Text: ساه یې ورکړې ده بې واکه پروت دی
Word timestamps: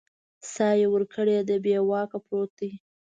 ساه 0.53 0.75
یې 0.79 0.87
ورکړې 0.93 1.37
ده 1.47 1.55
بې 1.63 1.77
واکه 1.89 2.17
پروت 2.25 2.51
دی 2.59 2.71